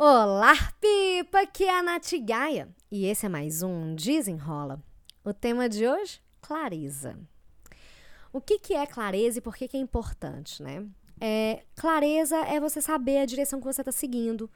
Olá, 0.00 0.54
Pipa! 0.80 1.40
Aqui 1.40 1.64
é 1.64 1.76
a 1.76 1.82
Nath 1.82 2.12
Gaia 2.22 2.68
e 2.88 3.06
esse 3.06 3.26
é 3.26 3.28
mais 3.28 3.64
um 3.64 3.96
Desenrola. 3.96 4.80
O 5.24 5.34
tema 5.34 5.68
de 5.68 5.88
hoje? 5.88 6.20
Clareza. 6.40 7.18
O 8.32 8.40
que, 8.40 8.60
que 8.60 8.74
é 8.74 8.86
clareza 8.86 9.38
e 9.38 9.40
por 9.40 9.56
que, 9.56 9.66
que 9.66 9.76
é 9.76 9.80
importante, 9.80 10.62
né? 10.62 10.86
É, 11.20 11.64
clareza 11.74 12.36
é 12.36 12.60
você 12.60 12.80
saber 12.80 13.18
a 13.18 13.26
direção 13.26 13.58
que 13.58 13.66
você 13.66 13.80
está 13.80 13.90
seguindo, 13.90 14.48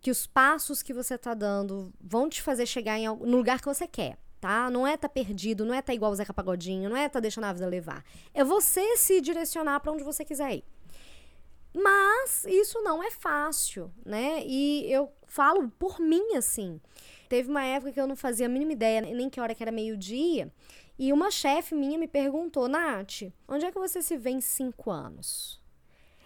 que 0.00 0.08
os 0.08 0.24
passos 0.24 0.84
que 0.84 0.94
você 0.94 1.16
está 1.16 1.34
dando 1.34 1.92
vão 2.00 2.28
te 2.28 2.40
fazer 2.40 2.64
chegar 2.64 2.96
em, 2.96 3.08
no 3.08 3.38
lugar 3.38 3.58
que 3.58 3.66
você 3.66 3.88
quer, 3.88 4.16
tá? 4.40 4.70
Não 4.70 4.86
é 4.86 4.96
tá 4.96 5.08
perdido, 5.08 5.64
não 5.64 5.74
é 5.74 5.80
estar 5.80 5.90
tá 5.90 5.94
igual 5.94 6.12
o 6.12 6.14
Zeca 6.14 6.32
Pagodinho, 6.32 6.88
não 6.88 6.96
é 6.96 7.08
tá 7.08 7.18
deixando 7.18 7.46
a 7.46 7.52
vida 7.52 7.66
levar. 7.66 8.04
É 8.32 8.44
você 8.44 8.96
se 8.96 9.20
direcionar 9.20 9.80
para 9.80 9.90
onde 9.90 10.04
você 10.04 10.24
quiser 10.24 10.58
ir. 10.58 10.64
Mas 11.78 12.46
isso 12.46 12.80
não 12.82 13.02
é 13.02 13.10
fácil, 13.10 13.92
né? 14.02 14.42
E 14.46 14.90
eu 14.90 15.12
falo 15.26 15.68
por 15.78 16.00
mim 16.00 16.34
assim. 16.34 16.80
Teve 17.28 17.50
uma 17.50 17.62
época 17.62 17.92
que 17.92 18.00
eu 18.00 18.06
não 18.06 18.16
fazia 18.16 18.46
a 18.46 18.48
mínima 18.48 18.72
ideia 18.72 19.02
nem 19.02 19.28
que 19.28 19.38
hora 19.38 19.54
que 19.54 19.62
era 19.62 19.70
meio-dia. 19.70 20.50
E 20.98 21.12
uma 21.12 21.30
chefe 21.30 21.74
minha 21.74 21.98
me 21.98 22.08
perguntou, 22.08 22.66
Nath, 22.66 23.24
onde 23.46 23.66
é 23.66 23.70
que 23.70 23.78
você 23.78 24.00
se 24.00 24.16
vê 24.16 24.30
em 24.30 24.40
cinco 24.40 24.90
anos? 24.90 25.60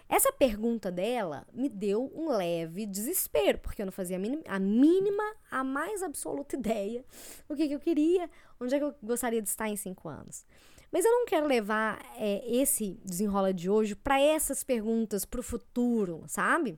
Essa 0.07 0.31
pergunta 0.31 0.89
dela 0.89 1.45
me 1.51 1.67
deu 1.67 2.09
um 2.15 2.29
leve 2.29 2.85
desespero, 2.85 3.59
porque 3.59 3.81
eu 3.81 3.85
não 3.85 3.91
fazia 3.91 4.15
a 4.15 4.19
mínima, 4.19 4.43
a, 4.47 4.57
mínima, 4.57 5.23
a 5.49 5.65
mais 5.65 6.01
absoluta 6.01 6.55
ideia 6.59 7.03
o 7.49 7.55
que, 7.57 7.67
que 7.67 7.75
eu 7.75 7.79
queria, 7.79 8.29
onde 8.57 8.73
é 8.73 8.77
que 8.77 8.85
eu 8.85 8.95
gostaria 9.03 9.41
de 9.41 9.49
estar 9.49 9.67
em 9.67 9.75
cinco 9.75 10.07
anos. 10.07 10.45
Mas 10.91 11.05
eu 11.05 11.11
não 11.11 11.25
quero 11.25 11.47
levar 11.47 11.99
é, 12.17 12.43
esse 12.45 12.99
desenrola 13.03 13.53
de 13.53 13.69
hoje 13.69 13.95
para 13.95 14.19
essas 14.19 14.63
perguntas 14.63 15.23
para 15.23 15.39
o 15.39 15.43
futuro, 15.43 16.23
sabe? 16.27 16.77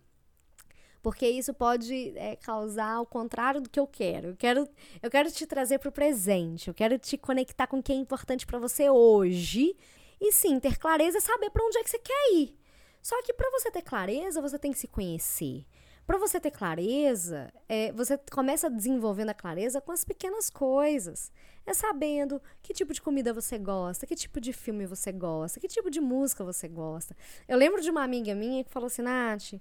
Porque 1.02 1.28
isso 1.28 1.54
pode 1.54 2.14
é, 2.16 2.38
causar 2.38 3.02
o 3.02 3.06
contrário 3.06 3.60
do 3.60 3.70
que 3.70 3.80
eu 3.80 3.86
quero. 3.88 4.30
Eu 4.30 4.36
quero, 4.38 4.70
eu 5.02 5.12
quero 5.12 5.32
te 5.32 5.46
trazer 5.46 5.80
para 5.80 5.90
o 5.90 5.92
presente. 5.92 6.70
Eu 6.70 6.74
quero 6.74 6.98
te 6.98 7.18
conectar 7.18 7.68
com 7.68 7.80
o 7.80 7.84
que 7.84 7.92
é 7.92 7.96
importante 7.96 8.46
para 8.46 8.60
você 8.60 8.90
hoje. 8.90 9.76
E 10.22 10.32
sim, 10.32 10.60
ter 10.60 10.78
clareza 10.78 11.18
é 11.18 11.22
saber 11.22 11.50
para 11.50 11.66
onde 11.66 11.78
é 11.78 11.84
que 11.84 11.90
você 11.90 12.00
quer 12.00 12.34
ir. 12.36 12.58
Só 13.02 13.22
que 13.22 13.34
para 13.34 13.52
você 13.52 13.70
ter 13.70 13.82
clareza, 13.82 14.42
você 14.42 14.58
tem 14.58 14.72
que 14.72 14.80
se 14.80 14.88
conhecer. 14.88 15.66
Para 16.06 16.18
você 16.18 16.38
ter 16.40 16.52
clareza, 16.52 17.52
é, 17.68 17.92
você 17.94 18.18
começa 18.32 18.70
desenvolvendo 18.70 19.30
a 19.30 19.34
clareza 19.34 19.80
com 19.80 19.92
as 19.92 20.04
pequenas 20.04 20.50
coisas. 20.50 21.32
É 21.66 21.74
sabendo 21.74 22.42
que 22.62 22.74
tipo 22.74 22.94
de 22.94 23.02
comida 23.02 23.34
você 23.34 23.58
gosta, 23.58 24.06
que 24.06 24.16
tipo 24.16 24.42
de 24.42 24.52
filme 24.52 24.86
você 24.86 25.14
gosta, 25.14 25.62
que 25.62 25.68
tipo 25.68 25.90
de 25.90 26.02
música 26.02 26.44
você 26.44 26.68
gosta. 26.68 27.16
Eu 27.48 27.58
lembro 27.58 27.82
de 27.82 27.90
uma 27.90 28.04
amiga 28.04 28.36
minha 28.36 28.66
que 28.66 28.70
falou 28.70 28.88
assim, 28.88 29.02
Nath, 29.02 29.54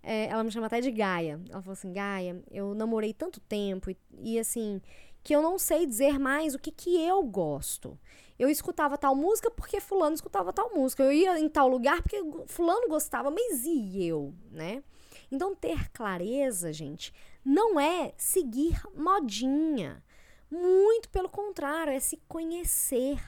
é, 0.00 0.26
ela 0.26 0.44
me 0.44 0.52
chama 0.52 0.66
até 0.66 0.80
de 0.80 0.90
Gaia. 0.92 1.40
Ela 1.50 1.60
falou 1.60 1.72
assim, 1.72 1.92
Gaia, 1.92 2.40
eu 2.50 2.74
namorei 2.74 3.12
tanto 3.12 3.40
tempo 3.40 3.90
e, 3.90 3.96
e 4.20 4.38
assim, 4.38 4.80
que 5.24 5.34
eu 5.34 5.42
não 5.42 5.58
sei 5.58 5.84
dizer 5.84 6.16
mais 6.16 6.54
o 6.54 6.60
que, 6.60 6.70
que 6.70 6.96
eu 7.04 7.22
gosto. 7.24 7.98
Eu 8.38 8.48
escutava 8.48 8.96
tal 8.96 9.16
música 9.16 9.50
porque 9.50 9.80
fulano 9.80 10.14
escutava 10.14 10.52
tal 10.52 10.72
música. 10.72 11.02
Eu 11.02 11.12
ia 11.12 11.40
em 11.40 11.48
tal 11.48 11.66
lugar 11.68 12.00
porque 12.02 12.22
fulano 12.46 12.88
gostava, 12.88 13.32
mas 13.32 13.64
e 13.64 14.06
eu, 14.06 14.32
né? 14.52 14.82
Então, 15.30 15.54
ter 15.54 15.90
clareza, 15.90 16.72
gente, 16.72 17.12
não 17.44 17.78
é 17.78 18.12
seguir 18.16 18.80
modinha. 18.94 20.02
Muito 20.50 21.08
pelo 21.10 21.28
contrário, 21.28 21.92
é 21.92 22.00
se 22.00 22.16
conhecer, 22.28 23.22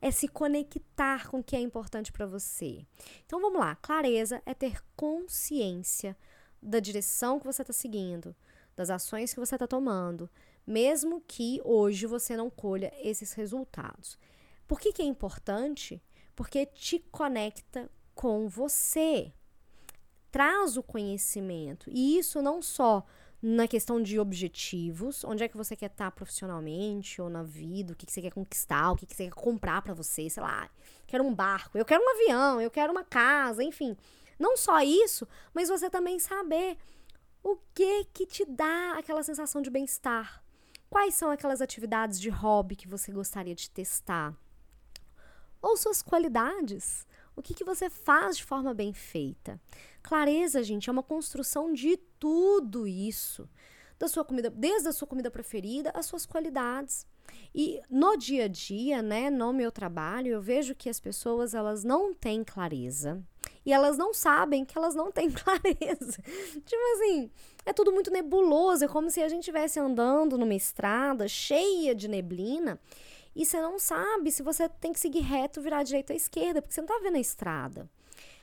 é 0.00 0.10
se 0.10 0.28
conectar 0.28 1.28
com 1.28 1.40
o 1.40 1.44
que 1.44 1.56
é 1.56 1.60
importante 1.60 2.12
para 2.12 2.26
você. 2.26 2.86
Então, 3.24 3.40
vamos 3.40 3.58
lá. 3.58 3.76
Clareza 3.76 4.42
é 4.44 4.52
ter 4.52 4.82
consciência 4.94 6.16
da 6.62 6.80
direção 6.80 7.38
que 7.38 7.46
você 7.46 7.62
está 7.62 7.72
seguindo, 7.72 8.34
das 8.76 8.90
ações 8.90 9.32
que 9.32 9.40
você 9.40 9.54
está 9.54 9.66
tomando, 9.66 10.28
mesmo 10.66 11.22
que 11.26 11.60
hoje 11.64 12.06
você 12.06 12.36
não 12.36 12.50
colha 12.50 12.92
esses 13.00 13.32
resultados. 13.32 14.18
Por 14.66 14.78
que, 14.78 14.92
que 14.92 15.00
é 15.00 15.04
importante? 15.06 16.02
Porque 16.36 16.66
te 16.66 16.98
conecta 17.10 17.90
com 18.14 18.48
você 18.48 19.32
traz 20.30 20.76
o 20.76 20.82
conhecimento. 20.82 21.90
E 21.90 22.18
isso 22.18 22.40
não 22.42 22.60
só 22.62 23.04
na 23.40 23.68
questão 23.68 24.02
de 24.02 24.18
objetivos, 24.18 25.22
onde 25.24 25.44
é 25.44 25.48
que 25.48 25.56
você 25.56 25.76
quer 25.76 25.86
estar 25.86 26.10
profissionalmente 26.10 27.22
ou 27.22 27.30
na 27.30 27.44
vida, 27.44 27.92
o 27.92 27.96
que, 27.96 28.04
que 28.04 28.12
você 28.12 28.20
quer 28.20 28.32
conquistar, 28.32 28.90
o 28.90 28.96
que, 28.96 29.06
que 29.06 29.14
você 29.14 29.24
quer 29.24 29.34
comprar 29.34 29.80
para 29.80 29.94
você, 29.94 30.28
sei 30.28 30.42
lá, 30.42 30.68
quero 31.06 31.24
um 31.24 31.32
barco, 31.32 31.78
eu 31.78 31.84
quero 31.84 32.02
um 32.02 32.10
avião, 32.10 32.60
eu 32.60 32.70
quero 32.70 32.92
uma 32.92 33.04
casa, 33.04 33.62
enfim. 33.62 33.96
Não 34.38 34.56
só 34.56 34.80
isso, 34.80 35.26
mas 35.54 35.68
você 35.68 35.88
também 35.88 36.18
saber 36.18 36.76
o 37.42 37.56
que 37.74 38.04
que 38.06 38.26
te 38.26 38.44
dá 38.44 38.94
aquela 38.98 39.22
sensação 39.22 39.62
de 39.62 39.70
bem-estar. 39.70 40.42
Quais 40.90 41.14
são 41.14 41.30
aquelas 41.30 41.60
atividades 41.60 42.20
de 42.20 42.30
hobby 42.30 42.74
que 42.74 42.88
você 42.88 43.12
gostaria 43.12 43.54
de 43.54 43.70
testar? 43.70 44.34
Ou 45.60 45.76
suas 45.76 46.02
qualidades? 46.02 47.06
O 47.38 47.42
que, 47.42 47.54
que 47.54 47.62
você 47.62 47.88
faz 47.88 48.36
de 48.36 48.44
forma 48.44 48.74
bem 48.74 48.92
feita? 48.92 49.60
Clareza, 50.02 50.60
gente, 50.60 50.90
é 50.90 50.92
uma 50.92 51.04
construção 51.04 51.72
de 51.72 51.96
tudo 52.18 52.84
isso. 52.84 53.48
Da 53.96 54.08
sua 54.08 54.24
comida, 54.24 54.50
desde 54.50 54.88
a 54.88 54.92
sua 54.92 55.06
comida 55.06 55.30
preferida, 55.30 55.92
as 55.94 56.06
suas 56.06 56.26
qualidades. 56.26 57.06
E 57.54 57.80
no 57.88 58.16
dia 58.16 58.46
a 58.46 58.48
dia, 58.48 59.02
né, 59.02 59.30
no 59.30 59.52
meu 59.52 59.70
trabalho, 59.70 60.32
eu 60.32 60.40
vejo 60.40 60.74
que 60.74 60.88
as 60.88 60.98
pessoas 60.98 61.54
elas 61.54 61.84
não 61.84 62.12
têm 62.12 62.42
clareza 62.42 63.22
e 63.64 63.72
elas 63.72 63.96
não 63.96 64.12
sabem 64.12 64.64
que 64.64 64.76
elas 64.76 64.96
não 64.96 65.12
têm 65.12 65.30
clareza. 65.30 66.20
tipo 66.64 66.82
assim, 66.94 67.30
é 67.64 67.72
tudo 67.72 67.92
muito 67.92 68.10
nebuloso, 68.10 68.84
é 68.84 68.88
como 68.88 69.10
se 69.10 69.20
a 69.20 69.28
gente 69.28 69.40
estivesse 69.40 69.78
andando 69.78 70.36
numa 70.36 70.54
estrada 70.54 71.28
cheia 71.28 71.94
de 71.94 72.08
neblina 72.08 72.80
e 73.38 73.46
você 73.46 73.60
não 73.60 73.78
sabe 73.78 74.32
se 74.32 74.42
você 74.42 74.68
tem 74.68 74.92
que 74.92 74.98
seguir 74.98 75.20
reto, 75.20 75.62
virar 75.62 75.84
ou 75.86 76.04
à 76.10 76.14
esquerda, 76.14 76.60
porque 76.60 76.74
você 76.74 76.80
não 76.80 76.88
está 76.88 76.98
vendo 76.98 77.14
a 77.14 77.20
estrada. 77.20 77.88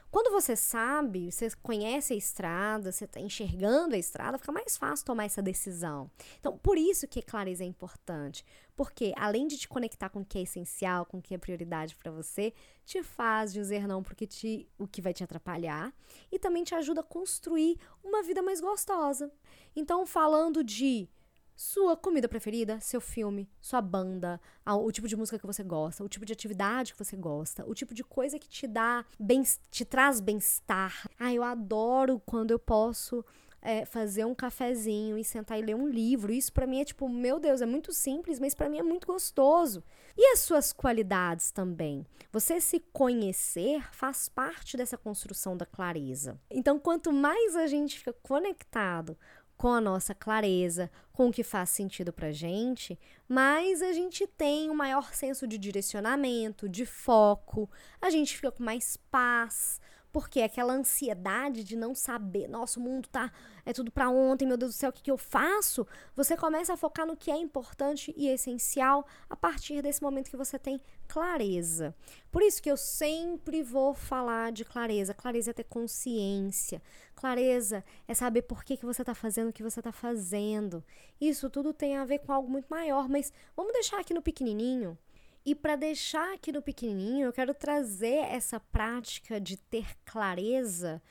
Quando 0.09 0.31
você 0.31 0.55
sabe, 0.55 1.29
você 1.29 1.49
conhece 1.61 2.13
a 2.13 2.15
estrada, 2.15 2.93
você 2.93 3.03
está 3.03 3.19
enxergando 3.19 3.93
a 3.93 3.97
estrada, 3.97 4.37
fica 4.37 4.53
mais 4.53 4.77
fácil 4.77 5.05
tomar 5.05 5.25
essa 5.25 5.41
decisão. 5.41 6.09
Então, 6.39 6.57
por 6.57 6.77
isso 6.77 7.09
que 7.09 7.21
clareza 7.21 7.65
é 7.65 7.67
importante. 7.67 8.45
Porque, 8.73 9.13
além 9.17 9.45
de 9.47 9.57
te 9.57 9.67
conectar 9.67 10.07
com 10.07 10.21
o 10.21 10.25
que 10.25 10.37
é 10.37 10.43
essencial, 10.43 11.05
com 11.05 11.17
o 11.17 11.21
que 11.21 11.35
é 11.35 11.37
prioridade 11.37 11.93
para 11.97 12.09
você, 12.09 12.53
te 12.85 13.03
faz 13.03 13.51
dizer 13.51 13.85
não 13.85 14.01
porque 14.01 14.25
te, 14.25 14.65
o 14.79 14.87
que 14.87 15.01
vai 15.01 15.13
te 15.13 15.25
atrapalhar 15.25 15.93
e 16.31 16.39
também 16.39 16.63
te 16.63 16.73
ajuda 16.73 17.01
a 17.01 17.03
construir 17.03 17.77
uma 18.01 18.23
vida 18.23 18.41
mais 18.41 18.61
gostosa. 18.61 19.29
Então, 19.75 20.05
falando 20.05 20.63
de 20.63 21.09
sua 21.55 21.95
comida 21.95 22.27
preferida, 22.27 22.79
seu 22.79 22.99
filme, 22.99 23.49
sua 23.61 23.81
banda, 23.81 24.39
o 24.65 24.91
tipo 24.91 25.07
de 25.07 25.15
música 25.15 25.39
que 25.39 25.45
você 25.45 25.63
gosta, 25.63 26.03
o 26.03 26.09
tipo 26.09 26.25
de 26.25 26.33
atividade 26.33 26.93
que 26.93 26.99
você 26.99 27.15
gosta, 27.15 27.65
o 27.65 27.73
tipo 27.73 27.93
de 27.93 28.03
coisa 28.03 28.37
que 28.37 28.49
te 28.49 28.67
dá 28.67 29.05
bem, 29.19 29.43
te 29.71 29.85
traz 29.85 30.19
bem-estar. 30.19 31.09
Ah, 31.19 31.33
eu 31.33 31.43
adoro 31.43 32.21
quando 32.25 32.51
eu 32.51 32.59
posso 32.59 33.23
é, 33.65 33.83
fazer 33.83 34.25
um 34.25 34.35
cafezinho 34.35 35.17
e 35.17 35.23
sentar 35.23 35.57
e 35.57 35.61
ler 35.63 35.75
um 35.75 35.87
livro. 35.87 36.31
Isso 36.31 36.53
para 36.53 36.67
mim 36.67 36.81
é 36.81 36.85
tipo, 36.85 37.09
meu 37.09 37.39
Deus, 37.39 37.61
é 37.61 37.65
muito 37.65 37.91
simples, 37.91 38.39
mas 38.39 38.53
para 38.53 38.69
mim 38.69 38.77
é 38.77 38.83
muito 38.83 39.07
gostoso. 39.07 39.83
E 40.15 40.31
as 40.31 40.39
suas 40.39 40.71
qualidades 40.71 41.51
também. 41.51 42.05
Você 42.31 42.61
se 42.61 42.79
conhecer 42.93 43.83
faz 43.91 44.29
parte 44.29 44.77
dessa 44.77 44.97
construção 44.97 45.57
da 45.57 45.65
clareza. 45.65 46.39
Então, 46.49 46.79
quanto 46.79 47.11
mais 47.11 47.55
a 47.55 47.65
gente 47.65 47.97
fica 47.97 48.13
conectado 48.13 49.17
com 49.57 49.69
a 49.69 49.81
nossa 49.81 50.13
clareza, 50.13 50.91
com 51.13 51.29
o 51.29 51.31
que 51.31 51.43
faz 51.43 51.69
sentido 51.69 52.11
pra 52.11 52.31
gente, 52.31 52.99
mas 53.27 53.81
a 53.81 53.93
gente 53.93 54.27
tem 54.27 54.69
um 54.69 54.75
maior 54.75 55.13
senso 55.13 55.47
de 55.47 55.57
direcionamento, 55.57 56.67
de 56.67 56.85
foco, 56.85 57.69
a 58.01 58.09
gente 58.09 58.35
fica 58.35 58.51
com 58.51 58.63
mais 58.63 58.97
paz, 59.09 59.79
porque 60.15 60.39
aquela 60.39 60.71
ansiedade 60.71 61.61
de 61.61 61.75
não 61.75 61.93
saber, 61.93 62.47
nosso 62.47 62.79
mundo 62.79 63.05
tá 63.05 63.33
é 63.65 63.73
tudo 63.73 63.91
para 63.91 64.09
ontem, 64.09 64.47
meu 64.47 64.55
Deus 64.55 64.73
do 64.73 64.77
céu, 64.77 64.89
o 64.89 64.93
que, 64.93 65.03
que 65.03 65.11
eu 65.11 65.17
faço? 65.17 65.85
Você 66.15 66.37
começa 66.37 66.71
a 66.71 66.77
focar 66.77 67.05
no 67.05 67.17
que 67.17 67.29
é 67.29 67.35
importante 67.35 68.13
e 68.15 68.29
essencial 68.29 69.05
a 69.29 69.35
partir 69.35 69.81
desse 69.81 70.01
momento 70.01 70.29
que 70.29 70.37
você 70.37 70.57
tem 70.57 70.79
clareza. 71.05 71.93
Por 72.31 72.41
isso 72.41 72.63
que 72.63 72.71
eu 72.71 72.77
sempre 72.77 73.61
vou 73.61 73.93
falar 73.93 74.53
de 74.53 74.63
clareza. 74.63 75.13
Clareza 75.13 75.51
é 75.51 75.53
ter 75.53 75.65
consciência. 75.65 76.81
Clareza 77.13 77.83
é 78.07 78.13
saber 78.13 78.43
por 78.43 78.63
que, 78.63 78.77
que 78.77 78.85
você 78.85 79.01
está 79.01 79.13
fazendo 79.13 79.49
o 79.49 79.53
que 79.53 79.63
você 79.63 79.81
está 79.81 79.91
fazendo. 79.91 80.81
Isso 81.19 81.49
tudo 81.49 81.73
tem 81.73 81.97
a 81.97 82.05
ver 82.05 82.19
com 82.19 82.31
algo 82.31 82.49
muito 82.49 82.67
maior, 82.69 83.09
mas 83.09 83.33
vamos 83.53 83.73
deixar 83.73 83.99
aqui 83.99 84.13
no 84.13 84.21
pequenininho. 84.21 84.97
E 85.45 85.53
para 85.53 85.75
deixar 85.75 86.33
aqui 86.33 86.51
no 86.51 86.61
pequenininho, 86.61 87.27
eu 87.27 87.33
quero 87.33 87.53
trazer 87.53 88.25
essa 88.31 88.59
prática 88.59 89.39
de 89.39 89.57
ter 89.57 89.95
clareza 90.03 91.01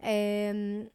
é, 0.00 0.86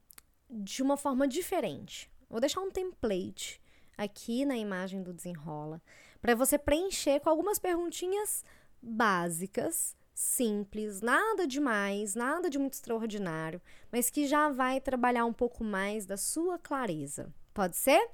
de 0.49 0.83
uma 0.83 0.97
forma 0.97 1.25
diferente. 1.25 2.11
Vou 2.29 2.41
deixar 2.41 2.59
um 2.59 2.69
template 2.69 3.61
aqui 3.97 4.45
na 4.45 4.57
imagem 4.57 5.01
do 5.01 5.13
desenrola 5.13 5.81
para 6.21 6.35
você 6.35 6.57
preencher 6.57 7.19
com 7.21 7.29
algumas 7.29 7.57
perguntinhas 7.57 8.43
básicas, 8.81 9.95
simples, 10.13 11.01
nada 11.01 11.47
demais, 11.47 12.15
nada 12.15 12.49
de 12.49 12.59
muito 12.59 12.73
extraordinário, 12.73 13.61
mas 13.89 14.09
que 14.09 14.27
já 14.27 14.49
vai 14.49 14.81
trabalhar 14.81 15.25
um 15.25 15.33
pouco 15.33 15.63
mais 15.63 16.05
da 16.05 16.17
sua 16.17 16.59
clareza. 16.59 17.33
Pode 17.53 17.77
ser? 17.77 18.09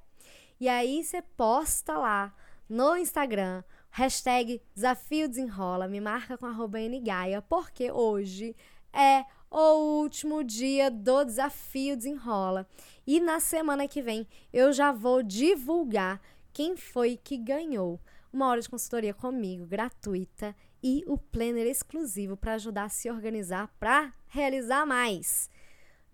E 0.60 0.70
aí 0.70 1.04
você 1.04 1.22
posta 1.22 1.98
lá 1.98 2.34
no 2.70 2.96
Instagram, 2.96 3.64
hashtag 3.96 4.62
Desafio 4.76 5.26
Desenrola, 5.30 5.88
me 5.88 6.02
marca 6.02 6.38
com 6.38 6.46
arroba 6.46 6.78
Ngaia, 6.80 7.42
porque 7.42 7.90
hoje 7.90 8.54
é 8.92 9.24
o 9.50 10.02
último 10.02 10.44
dia 10.44 10.92
do 10.92 11.24
Desafio 11.24 11.96
Desenrola. 11.96 12.68
E 13.08 13.22
na 13.22 13.40
semana 13.40 13.88
que 13.88 14.02
vem 14.02 14.28
eu 14.52 14.74
já 14.74 14.92
vou 14.92 15.24
divulgar 15.24 16.20
quem 16.52 16.76
foi 16.76 17.16
que 17.16 17.38
ganhou 17.38 17.98
uma 18.34 18.50
hora 18.50 18.60
de 18.60 18.68
consultoria 18.68 19.14
comigo, 19.14 19.66
gratuita, 19.66 20.54
e 20.84 21.02
o 21.08 21.18
planner 21.18 21.66
exclusivo 21.66 22.36
para 22.36 22.56
ajudar 22.56 22.84
a 22.84 22.90
se 22.90 23.10
organizar 23.10 23.74
para 23.80 24.14
realizar 24.28 24.86
mais. 24.86 25.50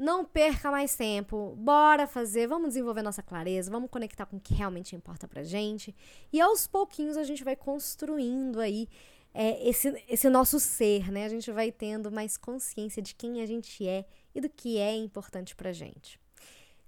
Não 0.01 0.25
perca 0.25 0.71
mais 0.71 0.95
tempo, 0.95 1.55
bora 1.55 2.07
fazer, 2.07 2.47
vamos 2.47 2.69
desenvolver 2.69 3.03
nossa 3.03 3.21
clareza, 3.21 3.69
vamos 3.69 3.87
conectar 3.87 4.25
com 4.25 4.37
o 4.37 4.39
que 4.39 4.51
realmente 4.51 4.95
importa 4.95 5.27
pra 5.27 5.43
gente. 5.43 5.95
E 6.33 6.41
aos 6.41 6.65
pouquinhos 6.65 7.15
a 7.17 7.23
gente 7.23 7.43
vai 7.43 7.55
construindo 7.55 8.59
aí 8.59 8.89
é, 9.31 9.63
esse, 9.69 9.89
esse 10.09 10.27
nosso 10.27 10.59
ser, 10.59 11.11
né? 11.11 11.25
A 11.25 11.29
gente 11.29 11.51
vai 11.51 11.71
tendo 11.71 12.11
mais 12.11 12.35
consciência 12.35 12.99
de 12.99 13.13
quem 13.13 13.43
a 13.43 13.45
gente 13.45 13.87
é 13.87 14.03
e 14.33 14.41
do 14.41 14.49
que 14.49 14.79
é 14.79 14.95
importante 14.95 15.55
pra 15.55 15.71
gente. 15.71 16.19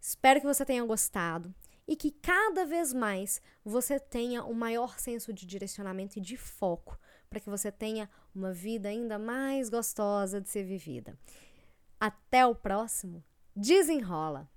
Espero 0.02 0.42
que 0.42 0.48
você 0.48 0.66
tenha 0.66 0.84
gostado 0.84 1.54
e 1.88 1.96
que 1.96 2.10
cada 2.10 2.66
vez 2.66 2.94
mais 2.94 3.40
você 3.64 4.00
tenha 4.00 4.44
um 4.44 4.56
maior 4.56 4.98
senso 4.98 5.32
de 5.32 5.46
direcionamento 5.46 6.18
e 6.18 6.22
de 6.22 6.36
foco 6.36 6.98
para 7.30 7.40
que 7.40 7.48
você 7.48 7.72
tenha 7.72 8.10
uma 8.34 8.52
vida 8.52 8.90
ainda 8.90 9.20
mais 9.20 9.70
gostosa 9.70 10.42
de 10.42 10.50
ser 10.50 10.64
vivida. 10.64 11.16
Até 12.06 12.46
o 12.46 12.54
próximo. 12.54 13.24
Desenrola! 13.56 14.50